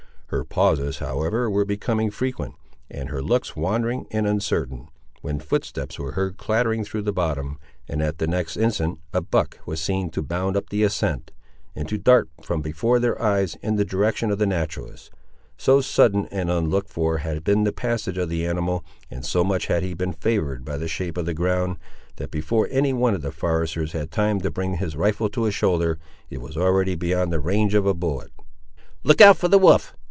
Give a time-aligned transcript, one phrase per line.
[0.27, 2.55] Her pauses, however, were becoming frequent,
[2.89, 4.87] and her looks wandering and uncertain,
[5.19, 9.59] when footsteps were heard clattering through the bottom, and at the next instant a buck
[9.65, 11.33] was seen to bound up the ascent,
[11.75, 15.11] and to dart from before their eyes, in the direction of the naturalist.
[15.57, 19.65] So sudden and unlooked for had been the passage of the animal, and so much
[19.65, 21.75] had he been favoured by the shape of the ground,
[22.15, 25.55] that before any one of the foresters had time to bring his rifle to his
[25.55, 25.99] shoulder,
[26.29, 28.31] it was already beyond the range of a bullet.
[29.03, 29.93] "Look out for the wolf!"